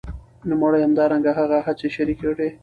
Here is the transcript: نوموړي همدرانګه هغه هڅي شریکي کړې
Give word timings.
نوموړي 0.49 0.79
همدرانګه 0.83 1.31
هغه 1.39 1.57
هڅي 1.67 1.87
شریکي 1.95 2.25
کړې 2.31 2.49